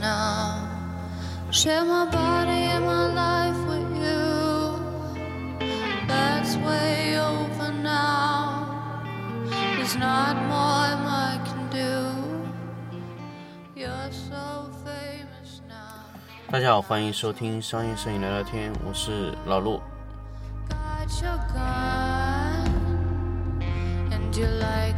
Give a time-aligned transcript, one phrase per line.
[0.00, 0.68] now.
[1.50, 4.78] Share my body and my life with you.
[6.06, 9.02] That's way over now.
[9.76, 12.12] There's not more I can do.
[13.74, 16.04] You're so famous now.
[16.50, 19.80] 大家好，欢迎收听商业摄影聊聊天，我是老陆。
[20.68, 22.68] Got your gun,
[24.10, 24.96] and you like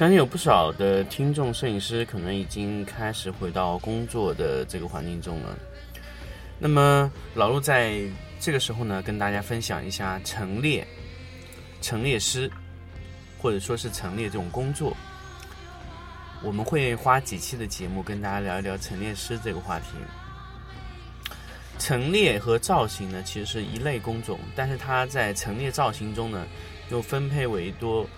[0.00, 5.54] 相信有不少的听众摄影师可能已经开始回到工作的这个环境中了。
[6.58, 8.00] 那么老陆在
[8.38, 10.88] 这个时候呢，跟大家分享一下陈列、
[11.82, 12.50] 陈列师，
[13.36, 14.96] 或者说是陈列这种工作。
[16.42, 19.88] 我们会花几期的节目跟大家聊一聊陈列师这个话题。
[21.78, 26.46] 陈列和造型呢，其实是一类工种，但是它在陈列造型中呢，
[26.88, 28.08] 又分配为多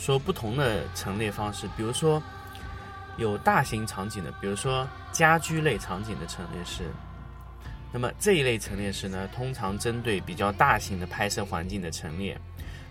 [0.00, 2.20] 说不同的陈列方式，比如说
[3.18, 6.84] 有大型场景的，比如说家居类场景的陈列师。
[7.92, 12.40] 那么这一类陈列师呢，通常针对比较大型的拍摄环境的陈列，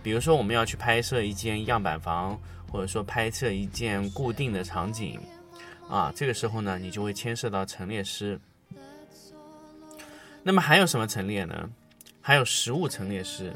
[0.03, 2.39] 比如说我们要去拍摄一间样板房，
[2.71, 5.19] 或者说拍摄一件固定的场景，
[5.89, 8.39] 啊，这个时候呢，你就会牵涉到陈列师。
[10.43, 11.69] 那么还有什么陈列呢？
[12.21, 13.51] 还有实物陈列师。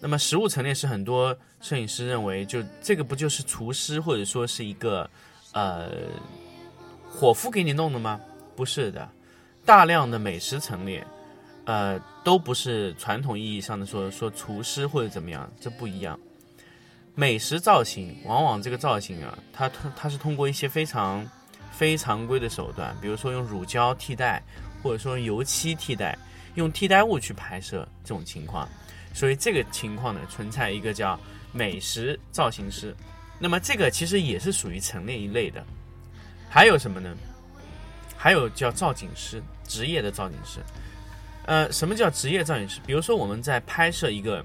[0.00, 5.08] 那么实物陈列是，很多摄影师认为，就这个不就是厨师或者说是一个
[5.52, 5.90] 呃
[7.10, 8.20] 伙夫给你弄的吗？
[8.54, 9.08] 不是的，
[9.64, 11.06] 大量的美食陈列，
[11.64, 16.18] 呃，都不是传统意义上的说说厨师或者怎么样，这不一样。
[17.14, 21.26] 美食造型往往这个造型啊，它通它是通过一些非常
[21.70, 24.42] 非常规的手段，比如说用乳胶替代，
[24.82, 26.18] 或者说油漆替代，
[26.54, 28.68] 用替代物去拍摄这种情况。
[29.16, 31.18] 所以这个情况呢，存在一个叫
[31.50, 32.94] 美食造型师。
[33.38, 35.64] 那么这个其实也是属于陈列一类的。
[36.50, 37.16] 还有什么呢？
[38.14, 40.60] 还有叫造景师，职业的造景师。
[41.46, 42.78] 呃，什么叫职业造景师？
[42.86, 44.44] 比如说我们在拍摄一个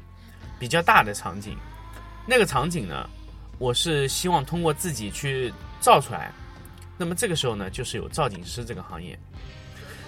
[0.58, 1.58] 比较大的场景，
[2.26, 3.10] 那个场景呢，
[3.60, 6.32] 我是希望通过自己去造出来。
[6.98, 9.20] 那么这个时候呢，就是有造景师这个行业。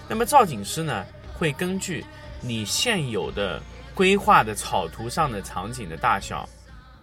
[0.08, 1.04] 那么造景师呢，
[1.34, 2.02] 会根据
[2.40, 3.60] 你现有的
[3.94, 6.48] 规划的草图上的场景的大小，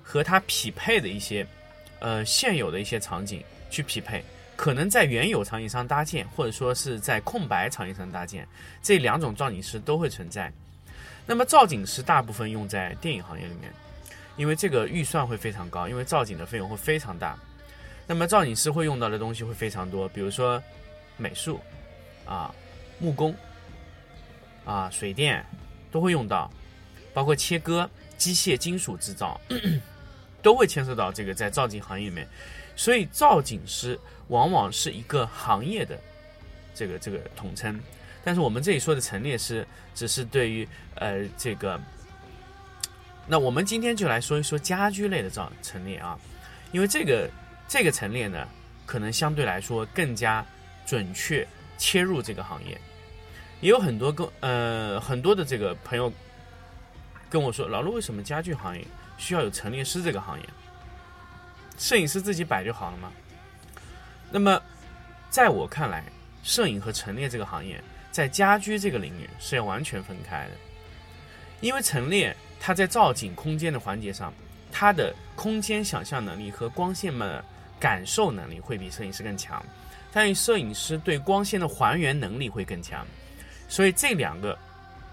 [0.04, 1.48] 和它匹配的一些，
[2.00, 4.22] 呃，现有的一些场景去匹配，
[4.58, 8.46] 可能在原有场景上搭建，或者说是在空白场景上搭建，
[8.84, 10.52] 这两种造景师都会存在。
[11.26, 13.72] 那么造景师大部分用在电影行业里面，
[14.36, 17.38] 因为这个预算会非常高，因为造景的费用会非常大。
[18.06, 20.62] 那么造景师会用到的东西会非常多，比如说
[21.16, 21.58] 美术
[22.26, 22.54] 啊、
[23.00, 23.34] 木工
[24.66, 25.46] 啊、水电
[25.90, 26.52] 都会用到。
[27.14, 29.40] 包括切割、机械、金属制造，
[30.42, 32.28] 都会牵涉到这个在造景行业里面，
[32.76, 34.00] 所以造景师
[34.30, 36.00] 往往是一个行业的
[36.74, 37.80] 这个这个统称。
[38.24, 41.80] 但是我们这里说的陈列师，只是对于呃这个。
[43.28, 46.18] 那我们今天就来说一说家居类的造陈列啊，
[46.72, 47.30] 因为这个
[47.68, 48.48] 这个陈列呢，
[48.86, 50.46] 可能相对来说更加
[50.86, 51.48] 准确
[51.78, 52.80] 切入这个行业。
[53.60, 56.12] 也有很多跟呃很多的这个朋友。
[57.32, 58.86] 跟我说，老陆，为什么家具行业
[59.18, 60.46] 需要有陈列师这个行业？
[61.78, 63.10] 摄影师自己摆就好了吗？
[64.30, 64.62] 那么，
[65.30, 66.04] 在我看来，
[66.44, 67.82] 摄影和陈列这个行业
[68.12, 70.52] 在家居这个领域是要完全分开的，
[71.62, 74.34] 因为陈列它在造景空间的环节上，
[74.70, 77.42] 它的空间想象能力和光线的
[77.80, 79.66] 感受能力会比摄影师更强，
[80.12, 83.08] 但是摄影师对光线的还原能力会更强，
[83.70, 84.60] 所以这两个。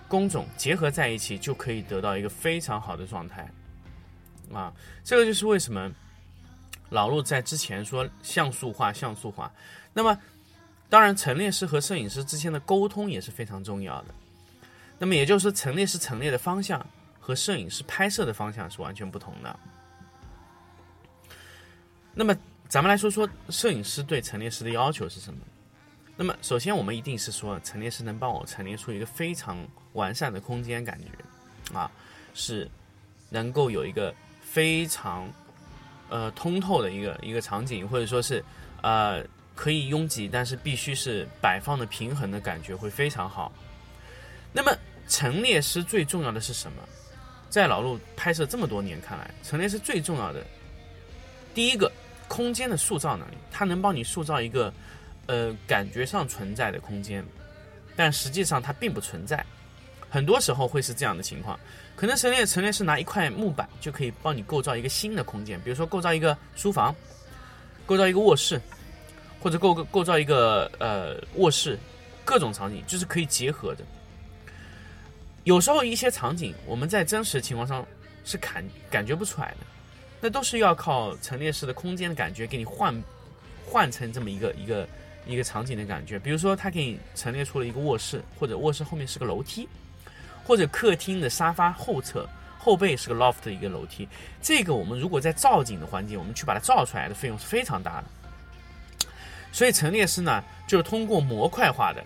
[0.08, 3.48] 工种结合在一起，就可以得到一个非常好的状态，
[4.52, 4.72] 啊，
[5.04, 5.90] 这个就是为什么
[6.88, 9.52] 老陆在之前说像素化、像素化。
[9.92, 10.18] 那么，
[10.88, 14.14] 当然，陈列师和摄影师之间的沟通也是非常重要的。
[14.98, 16.84] 那么，也就是说，陈列师陈列的方向
[17.20, 19.60] 和摄影师拍摄的方向是完全不同的。
[22.14, 22.34] 那么，
[22.68, 25.40] 咱们来说说摄影师对陈列师的要求是什么？
[26.20, 29.56] 那么，首先我们一定是说，陈列师能帮我陈列出一个非常
[29.92, 31.88] 完善的空间感觉，啊，
[32.34, 32.68] 是
[33.30, 34.12] 能够有一个
[34.42, 35.32] 非常
[36.08, 38.44] 呃通透的一个一个场景，或者说是
[38.82, 39.24] 呃
[39.54, 43.52] 可以拥挤，但是必须是摆放的平衡的感觉会非常好。
[44.52, 44.76] 那么
[45.06, 46.82] 陈列师最重要的是什么？
[47.48, 50.44] 在老陆拍摄这么多年看来，陈列师最重要的
[51.54, 51.92] 第一个
[52.26, 54.74] 空间的塑造能力，它能帮你塑造一个
[55.28, 57.24] 呃感觉上存在的空间，
[57.94, 59.46] 但实际上它并不存在。
[60.10, 61.60] 很多时候会是这样的情况，
[61.94, 66.96] 可能陈列陈列是拿一块木板就可以帮你构造一个新的空间，比如说构造一个书房，
[67.84, 68.58] 构造一个卧室，
[69.38, 71.78] 或者构构造一个呃卧室，
[72.24, 73.84] 各种场景就是可以结合的。
[75.44, 77.86] 有时候一些场景我们在真实情况上
[78.24, 79.66] 是感感觉不出来的，
[80.22, 82.94] 那都是要靠陈列室的空间的感觉给你换
[83.66, 84.88] 换成这么一个一个
[85.28, 86.18] 一个场景的感觉。
[86.18, 89.68] 比如说，它给你陈列出了一个卧室，或者卧室后面是个楼梯，
[90.44, 92.28] 或者客厅的沙发后侧
[92.58, 94.08] 后背是个 loft 的一个楼梯。
[94.42, 98.04] 这个我们如果在造景的环节，我们去把它造出来的费用是非常大的。
[99.52, 102.02] 所以陈列师呢，就是通过模块化的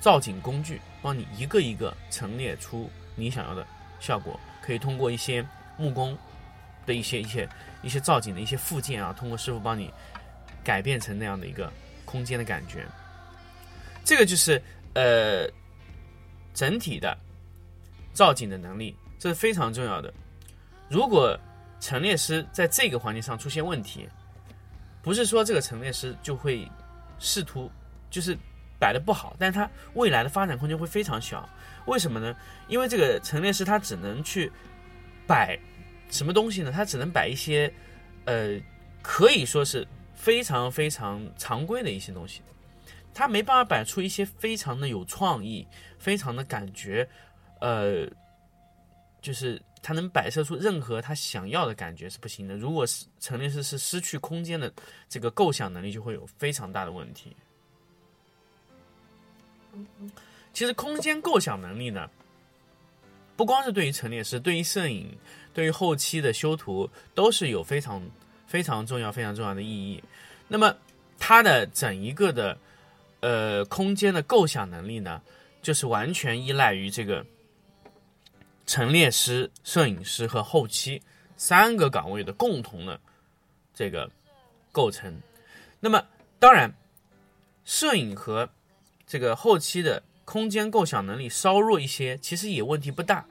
[0.00, 3.66] 造景工具，帮你一个一个陈列出你想要的
[4.00, 4.38] 效果。
[4.62, 6.18] 可以通过一些木工
[6.84, 7.48] 的一些一些
[7.82, 9.92] 一些造景的一些附件啊，通过师傅帮你
[10.64, 11.72] 改变成那样的一个
[12.06, 12.86] 空间的感觉。
[14.02, 14.62] 这个就是
[14.94, 15.46] 呃
[16.54, 17.14] 整体的
[18.14, 20.14] 造景的能力，这是非常重要的。
[20.88, 21.38] 如果
[21.80, 24.08] 陈列师在这个环节上出现问题，
[25.02, 26.66] 不是说这个陈列师就会
[27.18, 27.70] 试图
[28.08, 28.36] 就是
[28.78, 31.46] 摆的不好，但是他未来的发展空间会非常小。
[31.86, 32.34] 为什么呢？
[32.68, 34.50] 因为这个陈列师他只能去
[35.26, 35.58] 摆
[36.10, 36.72] 什么东西呢？
[36.72, 37.72] 他只能摆一些
[38.24, 38.58] 呃
[39.02, 42.40] 可以说是非常非常常规的一些东西，
[43.14, 45.64] 他没办法摆出一些非常的有创意、
[45.98, 47.08] 非常的感觉，
[47.60, 48.04] 呃，
[49.22, 52.56] 就是他能摆设出任何他想要的感觉是不行的。
[52.56, 54.72] 如果是陈列师是失去空间的
[55.08, 57.36] 这个构想能力，就会有非常大的问题。
[60.52, 62.08] 其实空间构想能力呢，
[63.36, 65.14] 不光是对于陈列师，对于摄影，
[65.52, 68.02] 对于后期的修图，都是有非常
[68.46, 70.02] 非常重要、非常重要的意义。
[70.48, 70.76] 那么
[71.18, 72.58] 它的整一个的
[73.20, 75.20] 呃空间的构想能力呢，
[75.62, 77.26] 就是完全依赖于这个
[78.66, 81.02] 陈列师、摄影师和后期
[81.36, 83.00] 三个岗位的共同的
[83.74, 84.10] 这个
[84.72, 85.20] 构成。
[85.80, 86.04] 那么
[86.38, 86.72] 当然，
[87.64, 88.48] 摄影和
[89.06, 93.24] 这个后期的空间构想能力稍弱一些，其实也问题不大。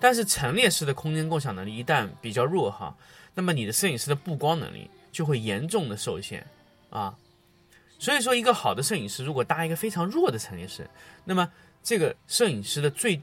[0.00, 2.96] 但是陈列师的空间构想能力一旦比较弱哈，
[3.34, 6.44] 那么你的摄影师的布光能力就会严重的受限
[6.88, 7.14] 啊。
[7.98, 10.88] 所以说，一个好的摄影师如果搭一个非常弱的陈列师，
[11.22, 11.46] 那么
[11.82, 13.20] 这个摄影师的最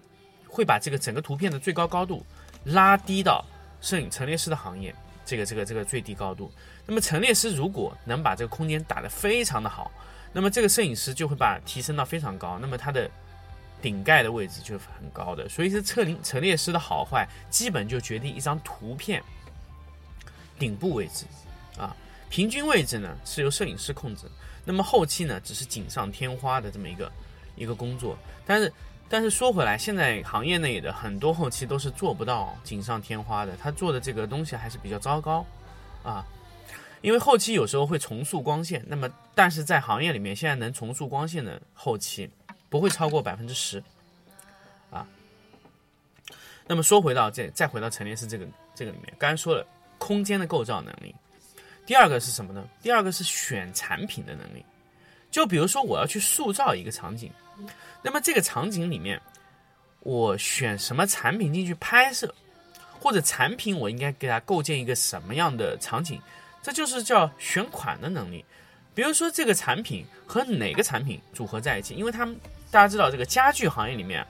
[0.48, 2.24] 会把这个整个图片的最高高度
[2.64, 3.44] 拉低到
[3.82, 4.94] 摄影陈列师的行业
[5.26, 6.52] 这个这个这个最低高度。
[6.86, 9.92] 那么陈列师如果能把这个空间打得非常的好，
[10.32, 13.10] 那么这个摄影师就会把提升到非常高，那么他的
[13.82, 15.48] 顶盖的位置就是很高的。
[15.50, 19.22] 所以是陈列陈列师的好坏，基本就决定一张图片
[20.58, 21.26] 顶部位置
[21.78, 21.96] 啊，
[22.30, 24.26] 平均位置呢是由摄影师控制，
[24.66, 27.12] 那么后期呢只是锦上添花的这么一个
[27.56, 28.18] 一个工作。
[28.46, 28.74] 但是
[29.10, 35.46] 但是说回来，现在行业内的很多后期都是做不到锦上添花的，他做的这个东西还是比较糟糕
[36.04, 36.26] 啊。
[37.02, 42.28] 因为后期有时候会重塑光线，那么但是在行业里面，现在能重塑光线的后期
[42.70, 43.82] 不会超过百分之十，
[44.90, 45.08] 啊。
[46.66, 48.46] 那么说回到这，再回到陈列室这个
[48.76, 49.66] 这个里面，刚才说了
[49.98, 51.16] 空间的构造能力，
[51.86, 52.68] 第二个是什么呢？
[52.82, 54.66] 第二个是选产品的能力。
[55.30, 57.32] 就比如说我要去塑造一个场景，
[58.02, 59.22] 那么这个场景里面，
[60.00, 62.34] 我选什么产品进去拍摄，
[63.00, 66.22] 或者产品我应该给它构建一个什么样的场景？
[66.62, 68.44] 这就是叫选款的能力。
[68.98, 71.94] 比如说，这个产品和哪个产品组合在一起？
[71.94, 72.36] 因为他们
[72.72, 74.26] 大家知道，这个家具行业里面，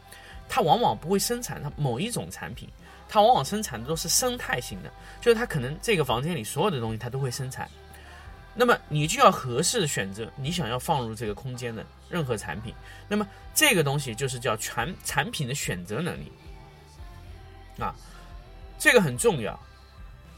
[0.50, 2.68] 它往往不会生产它某一种产品，
[3.08, 7.66] 它往往生产的都是生态型的，就是它可能这个房间里所有的东西它都会生产。
[8.54, 12.74] 那么你就要合适的选择你想要放入这个空间的任何产品。
[13.08, 16.30] 那么这个东西就是叫全产品的选择能力
[17.80, 17.96] 啊，
[18.78, 19.58] 这个很重要。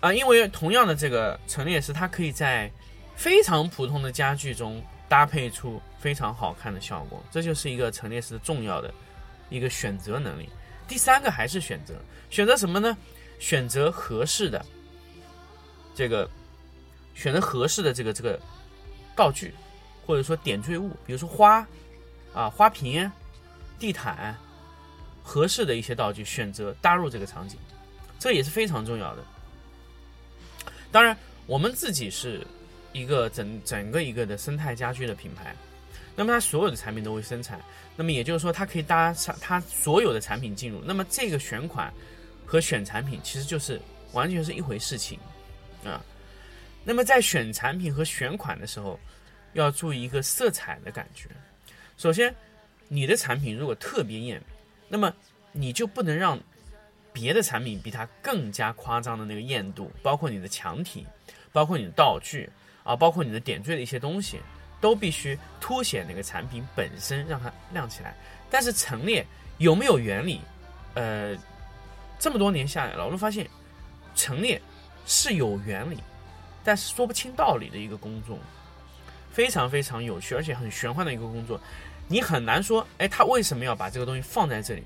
[0.01, 2.71] 啊，因为同样的这个陈列师，它可以在
[3.19, 8.93] 非常普通的家具中搭配出非常好看的效果，这就是一个陈列师重要的
[9.49, 10.47] 一个选择能力。
[10.87, 11.95] 第三个还是选择，
[12.29, 12.97] 选择什么呢？
[13.37, 14.65] 选择合适的
[15.93, 16.29] 这个，
[17.13, 18.39] 选择合适的这个这个
[19.17, 19.53] 道具，
[20.05, 21.67] 或者说点缀物，比如说花
[22.33, 23.11] 啊、花瓶、
[23.77, 24.33] 地毯，
[25.21, 27.59] 合适的一些道具选择搭入这个场景
[28.17, 29.25] 这也是非常重要的。
[30.89, 32.47] 当然，我们自己是
[32.91, 35.55] 一个整整个一个的生态家居的品牌，
[36.15, 37.59] 那么它所有的产品都会生产，
[37.95, 41.93] 那么也就是说，它可以搭上它所有的产品进入，那么这个选款
[42.45, 43.79] 和选产品其实就是
[44.13, 45.19] 完全是一回事情
[45.83, 46.03] 啊。
[46.83, 48.99] 那么在选产品和选款的时候，
[49.53, 51.29] 要注意一个色彩的感觉。
[51.97, 52.33] 首先，
[52.87, 54.41] 你的产品如果特别艳，
[54.87, 55.13] 那么
[55.51, 56.39] 你就不能让
[57.13, 61.05] 别的产品比它更加夸张的那个艳度，包括你的墙体，
[61.51, 62.49] 包括你的道具
[62.83, 64.39] 啊，包括你的点缀的一些东西，
[64.79, 68.15] 都必须凸显那个产品本身，让它亮起来。
[68.49, 69.25] 但是陈列
[69.57, 70.41] 有没有原理？
[70.95, 71.35] 呃，
[72.17, 73.47] 这么多年下来，老陆发现
[74.15, 74.61] 陈列
[75.05, 75.97] 是有原理，
[76.63, 78.37] 但是说不清道理的一个工作，
[79.31, 81.59] 非常非常有趣，而且很玄幻的一个工作。
[82.07, 84.83] 你很难说，哎，他为什么要把这个东西放在这里？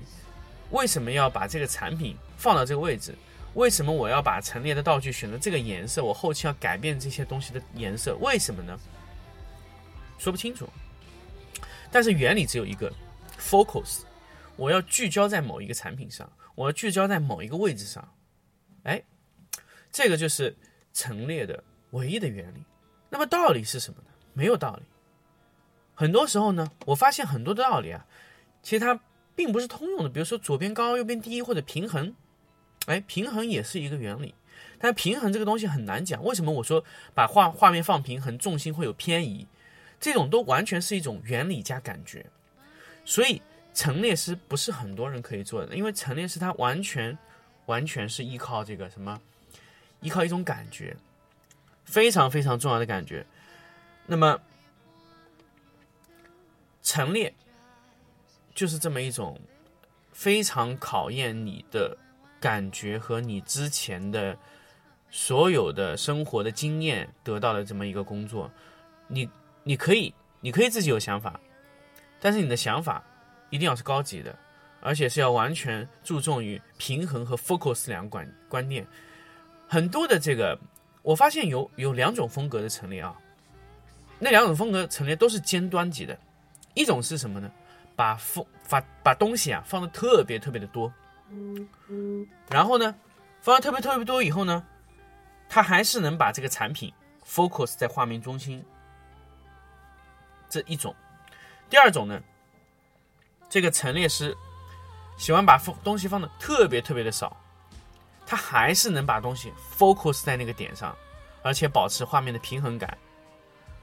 [0.70, 3.14] 为什么要把这个产品放到这个位置？
[3.54, 6.04] 为什么我要把陈列的道具选择这个颜色？
[6.04, 8.78] 我后期要改变这些东西的颜色，为什么呢？
[10.18, 10.68] 说不清楚。
[11.90, 12.92] 但是原理只有一个
[13.38, 14.00] ，focus，
[14.56, 18.06] 我要聚焦在某一个产品上，我要聚焦在某一个位置上。
[18.82, 19.00] 哎，
[19.92, 20.56] 这个就是
[20.92, 22.64] 陈列的唯一的原理。
[23.08, 24.10] 那么道理是什么呢？
[24.32, 24.82] 没有道理。
[25.94, 28.04] 很多时候呢，我发现很多的道理啊，
[28.64, 28.98] 其实它
[29.36, 30.08] 并不是通用的。
[30.08, 32.12] 比如说左边高右边低或者平衡，
[32.86, 34.34] 哎，平衡也是一个原理。
[34.78, 36.22] 但平衡这个东西很难讲。
[36.22, 39.46] 为什么我说把画画面放平衡，重心会有偏移？
[39.98, 42.24] 这种都完全是一种原理加感觉。
[43.04, 43.40] 所以
[43.72, 47.16] 陈列师不是很多人可以做的，因为陈列师他完全
[47.66, 49.20] 完全是依靠这个什么，
[50.00, 50.96] 依靠一种感觉，
[51.84, 53.24] 非常非常重要的感觉。
[54.06, 54.40] 那么。
[56.86, 57.32] 陈列
[58.54, 59.40] 就是这么一种
[60.12, 61.96] 非常考验你的
[62.44, 64.36] 感觉和你之前的
[65.10, 68.50] 所有的生活的经验得到的这么一个工作。
[69.08, 69.26] 你
[69.62, 71.40] 你可以你可以自己有想法，
[72.20, 73.02] 但是你的想法
[73.48, 74.38] 一定要是高级的，
[74.82, 78.86] 而且是要完全注重于平衡和 focus 两个观观念。
[79.66, 80.58] 很多的这个
[81.00, 83.16] 我发现有有两种风格的陈列啊，
[84.18, 86.14] 那两种风格陈列都是尖端级的。
[86.74, 87.50] 一种是什么呢？
[87.96, 90.92] 把风把把东西啊放的特别特别的多，
[92.48, 92.94] 然后呢，
[93.40, 94.64] 放的特别特别多以后呢，
[95.48, 96.92] 它还是能把这个产品
[97.26, 98.64] focus 在画面中心。
[100.48, 100.94] 这一种，
[101.68, 102.20] 第二种呢，
[103.48, 104.36] 这个陈列师
[105.16, 107.36] 喜欢把放东西放的特别特别的少，
[108.24, 110.96] 他还是能把东西 focus 在那个点上，
[111.42, 112.96] 而且保持画面的平衡感。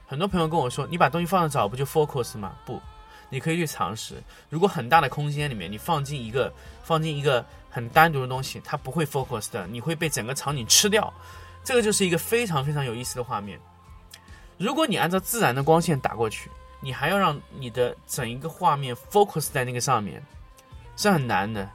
[0.06, 2.80] 很多朋友跟我说：“你把东西放的早，不就 focus 吗？”不，
[3.32, 4.22] 你可以去尝试。
[4.50, 6.52] 如果很大的空间里面，你放进一个
[6.84, 11.10] 放进一个很单独的东西，它不会 focus 的，你会被整个场景吃掉。
[11.64, 13.58] 这个就是一个非常非常有意思的画面。
[14.58, 20.22] 如果你按照自然的光线打过去，你还要让你的整一个画面 focus 在那个上面，
[20.94, 21.66] 是很难的。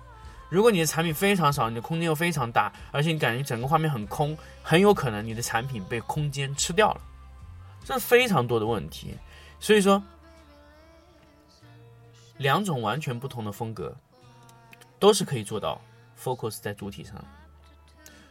[0.50, 7.02] 如果你的产品非常少，你的空间又非常大，而且你感觉整个画面很空，很有可能你的产品被空间吃掉了。
[7.84, 9.18] 这是非常多的问题，
[9.60, 10.02] 所以说，
[12.38, 13.96] 两种完全不同的风格，
[15.00, 15.82] 都是可以做到
[16.22, 17.16] focus 在主体上。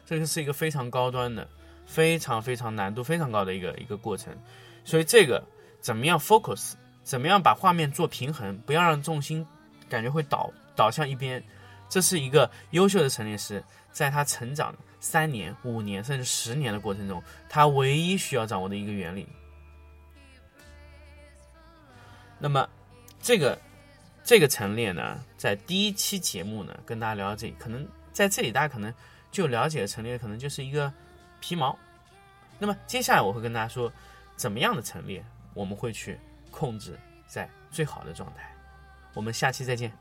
[0.05, 1.47] 这个是一个非常高端的、
[1.85, 4.37] 非常非常难度非常高的一个一个过程。
[4.85, 5.43] 所以这个
[5.81, 9.45] 怎么样 focus，怎么样把画面做平衡，不要让重心
[9.89, 11.43] 感觉会倒倒向一边，
[11.89, 19.29] 这是一个优秀的陈列师在他成长三年、五年甚至十年的过程中，他唯一需要掌握的一个原理。
[22.39, 22.69] 那么，
[23.21, 23.59] 这个
[24.27, 28.93] 这个陈列呢在第一期节目呢跟大家聊到这里可能在这里大家可能
[29.31, 30.93] 就了解陈列可能就是一个
[31.39, 31.79] 皮毛。
[32.59, 33.93] 那么接下来我会跟大家说
[34.35, 36.19] 怎么样的陈列我们会去
[36.51, 38.53] 控制在最好的状态。
[39.15, 39.93] 我们下期再见。